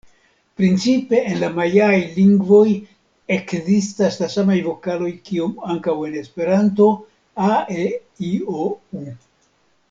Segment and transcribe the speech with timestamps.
[0.59, 2.63] Principe en la majaaj lingvoj
[3.35, 6.89] ekzistas la samaj vokaloj kiom ankaŭ en Esperanto:
[7.51, 8.69] a-e-i-o-u.